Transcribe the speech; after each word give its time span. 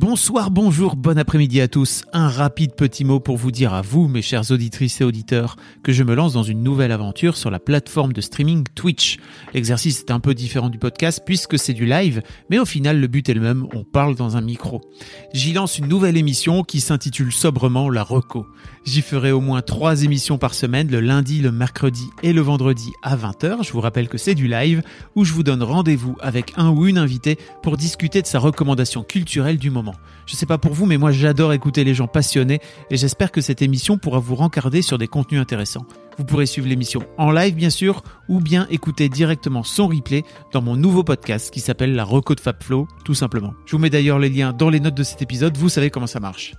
Bonsoir, 0.00 0.52
bonjour, 0.52 0.94
bon 0.94 1.18
après-midi 1.18 1.60
à 1.60 1.66
tous. 1.66 2.04
Un 2.12 2.28
rapide 2.28 2.76
petit 2.76 3.02
mot 3.02 3.18
pour 3.18 3.36
vous 3.36 3.50
dire 3.50 3.74
à 3.74 3.82
vous, 3.82 4.06
mes 4.06 4.22
chers 4.22 4.52
auditrices 4.52 5.00
et 5.00 5.04
auditeurs, 5.04 5.56
que 5.82 5.90
je 5.90 6.04
me 6.04 6.14
lance 6.14 6.34
dans 6.34 6.44
une 6.44 6.62
nouvelle 6.62 6.92
aventure 6.92 7.36
sur 7.36 7.50
la 7.50 7.58
plateforme 7.58 8.12
de 8.12 8.20
streaming 8.20 8.62
Twitch. 8.76 9.18
L'exercice 9.54 9.98
est 9.98 10.12
un 10.12 10.20
peu 10.20 10.34
différent 10.34 10.68
du 10.68 10.78
podcast 10.78 11.22
puisque 11.26 11.58
c'est 11.58 11.72
du 11.72 11.84
live, 11.84 12.22
mais 12.48 12.60
au 12.60 12.64
final 12.64 13.00
le 13.00 13.08
but 13.08 13.28
est 13.28 13.34
le 13.34 13.40
même, 13.40 13.66
on 13.74 13.82
parle 13.82 14.14
dans 14.14 14.36
un 14.36 14.40
micro. 14.40 14.82
J'y 15.34 15.52
lance 15.52 15.78
une 15.78 15.88
nouvelle 15.88 16.16
émission 16.16 16.62
qui 16.62 16.78
s'intitule 16.78 17.32
sobrement 17.32 17.90
La 17.90 18.04
Reco. 18.04 18.46
J'y 18.84 19.02
ferai 19.02 19.32
au 19.32 19.40
moins 19.40 19.62
trois 19.62 20.04
émissions 20.04 20.38
par 20.38 20.54
semaine, 20.54 20.88
le 20.92 21.00
lundi, 21.00 21.40
le 21.40 21.50
mercredi 21.50 22.04
et 22.22 22.32
le 22.32 22.40
vendredi 22.40 22.92
à 23.02 23.16
20h. 23.16 23.66
Je 23.66 23.72
vous 23.72 23.80
rappelle 23.80 24.08
que 24.08 24.16
c'est 24.16 24.36
du 24.36 24.46
live 24.46 24.80
où 25.16 25.24
je 25.24 25.32
vous 25.32 25.42
donne 25.42 25.64
rendez-vous 25.64 26.16
avec 26.20 26.52
un 26.56 26.70
ou 26.70 26.86
une 26.86 26.98
invitée 26.98 27.36
pour 27.64 27.76
discuter 27.76 28.22
de 28.22 28.28
sa 28.28 28.38
recommandation 28.38 29.02
culturelle 29.02 29.58
du 29.58 29.72
moment. 29.88 29.98
Je 30.26 30.36
sais 30.36 30.46
pas 30.46 30.58
pour 30.58 30.72
vous, 30.72 30.86
mais 30.86 30.98
moi 30.98 31.10
j'adore 31.10 31.52
écouter 31.52 31.84
les 31.84 31.94
gens 31.94 32.06
passionnés 32.06 32.60
et 32.90 32.96
j'espère 32.96 33.32
que 33.32 33.40
cette 33.40 33.62
émission 33.62 33.98
pourra 33.98 34.18
vous 34.18 34.34
rencarder 34.34 34.82
sur 34.82 34.98
des 34.98 35.08
contenus 35.08 35.40
intéressants. 35.40 35.86
Vous 36.18 36.24
pourrez 36.24 36.46
suivre 36.46 36.68
l'émission 36.68 37.02
en 37.16 37.30
live 37.30 37.54
bien 37.54 37.70
sûr 37.70 38.02
ou 38.28 38.40
bien 38.40 38.66
écouter 38.70 39.08
directement 39.08 39.62
son 39.62 39.88
replay 39.88 40.24
dans 40.52 40.62
mon 40.62 40.76
nouveau 40.76 41.04
podcast 41.04 41.50
qui 41.50 41.60
s'appelle 41.60 41.94
La 41.94 42.04
Reco 42.04 42.34
de 42.34 42.40
Fabflow, 42.40 42.88
tout 43.04 43.14
simplement. 43.14 43.54
Je 43.66 43.72
vous 43.72 43.78
mets 43.78 43.90
d'ailleurs 43.90 44.18
les 44.18 44.28
liens 44.28 44.52
dans 44.52 44.70
les 44.70 44.80
notes 44.80 44.96
de 44.96 45.02
cet 45.02 45.22
épisode, 45.22 45.56
vous 45.56 45.68
savez 45.68 45.90
comment 45.90 46.06
ça 46.06 46.20
marche. 46.20 46.54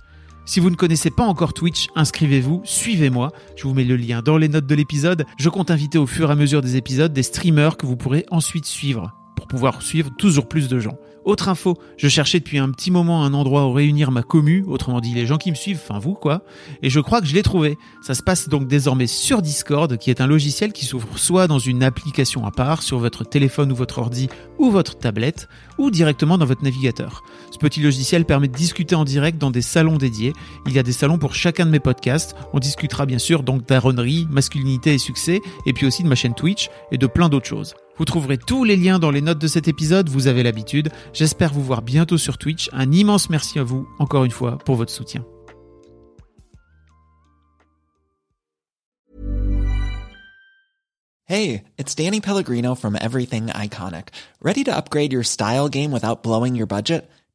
Si 0.46 0.58
vous 0.58 0.70
ne 0.70 0.74
connaissez 0.74 1.10
pas 1.10 1.24
encore 1.24 1.52
Twitch, 1.52 1.88
inscrivez-vous, 1.94 2.62
suivez-moi. 2.64 3.30
Je 3.54 3.64
vous 3.64 3.74
mets 3.74 3.84
le 3.84 3.94
lien 3.94 4.20
dans 4.20 4.36
les 4.36 4.48
notes 4.48 4.66
de 4.66 4.74
l'épisode. 4.74 5.24
Je 5.38 5.48
compte 5.48 5.70
inviter 5.70 5.98
au 5.98 6.06
fur 6.06 6.28
et 6.28 6.32
à 6.32 6.34
mesure 6.34 6.62
des 6.62 6.76
épisodes 6.76 7.12
des 7.12 7.22
streamers 7.22 7.76
que 7.76 7.86
vous 7.86 7.96
pourrez 7.96 8.26
ensuite 8.30 8.64
suivre 8.64 9.12
pour 9.36 9.46
pouvoir 9.46 9.80
suivre 9.80 10.10
toujours 10.18 10.48
plus 10.48 10.68
de 10.68 10.80
gens. 10.80 10.98
Autre 11.24 11.50
info, 11.50 11.76
je 11.98 12.08
cherchais 12.08 12.38
depuis 12.38 12.58
un 12.58 12.70
petit 12.70 12.90
moment 12.90 13.24
un 13.24 13.34
endroit 13.34 13.66
où 13.66 13.72
réunir 13.72 14.10
ma 14.10 14.22
commu, 14.22 14.64
autrement 14.66 15.00
dit 15.00 15.12
les 15.12 15.26
gens 15.26 15.36
qui 15.36 15.50
me 15.50 15.56
suivent, 15.56 15.80
enfin 15.82 15.98
vous 15.98 16.14
quoi, 16.14 16.42
et 16.82 16.88
je 16.88 16.98
crois 16.98 17.20
que 17.20 17.26
je 17.26 17.34
l'ai 17.34 17.42
trouvé. 17.42 17.76
Ça 18.00 18.14
se 18.14 18.22
passe 18.22 18.48
donc 18.48 18.66
désormais 18.66 19.06
sur 19.06 19.42
Discord, 19.42 19.98
qui 19.98 20.08
est 20.08 20.22
un 20.22 20.26
logiciel 20.26 20.72
qui 20.72 20.86
s'ouvre 20.86 21.06
soit 21.16 21.46
dans 21.46 21.58
une 21.58 21.82
application 21.82 22.46
à 22.46 22.50
part, 22.50 22.82
sur 22.82 22.98
votre 22.98 23.24
téléphone 23.24 23.70
ou 23.70 23.74
votre 23.74 23.98
ordi 23.98 24.28
ou 24.58 24.70
votre 24.70 24.96
tablette, 24.96 25.48
ou 25.76 25.90
directement 25.90 26.38
dans 26.38 26.46
votre 26.46 26.64
navigateur. 26.64 27.22
Ce 27.50 27.58
petit 27.58 27.80
logiciel 27.80 28.24
permet 28.24 28.48
de 28.48 28.56
discuter 28.56 28.94
en 28.94 29.04
direct 29.04 29.36
dans 29.36 29.50
des 29.50 29.62
salons 29.62 29.98
dédiés. 29.98 30.32
Il 30.66 30.72
y 30.72 30.78
a 30.78 30.82
des 30.82 30.92
salons 30.92 31.18
pour 31.18 31.34
chacun 31.34 31.66
de 31.66 31.70
mes 31.70 31.80
podcasts. 31.80 32.34
On 32.54 32.58
discutera 32.58 33.04
bien 33.04 33.18
sûr 33.18 33.42
donc 33.42 33.66
d'aronnerie, 33.66 34.26
masculinité 34.30 34.94
et 34.94 34.98
succès, 34.98 35.40
et 35.66 35.74
puis 35.74 35.86
aussi 35.86 36.02
de 36.02 36.08
ma 36.08 36.14
chaîne 36.14 36.34
Twitch 36.34 36.70
et 36.92 36.98
de 36.98 37.06
plein 37.06 37.28
d'autres 37.28 37.46
choses. 37.46 37.74
Vous 38.00 38.06
trouverez 38.06 38.38
tous 38.38 38.64
les 38.64 38.78
liens 38.78 38.98
dans 38.98 39.10
les 39.10 39.20
notes 39.20 39.38
de 39.38 39.46
cet 39.46 39.68
épisode, 39.68 40.08
vous 40.08 40.26
avez 40.26 40.42
l'habitude. 40.42 40.88
J'espère 41.12 41.52
vous 41.52 41.62
voir 41.62 41.82
bientôt 41.82 42.16
sur 42.16 42.38
Twitch. 42.38 42.70
Un 42.72 42.90
immense 42.92 43.28
merci 43.28 43.58
à 43.58 43.62
vous, 43.62 43.86
encore 43.98 44.24
une 44.24 44.30
fois, 44.30 44.56
pour 44.56 44.76
votre 44.76 44.90
soutien. 44.90 45.22
Hey, 51.26 51.64
it's 51.76 51.94
Danny 51.94 52.22
Pellegrino 52.22 52.74
from 52.74 52.96
Everything 52.96 53.48
Iconic. 53.48 54.08
Ready 54.42 54.64
to 54.64 54.74
upgrade 54.74 55.12
your 55.12 55.22
style 55.22 55.68
game 55.68 55.92
without 55.92 56.22
blowing 56.22 56.56
your 56.56 56.66
budget? 56.66 57.02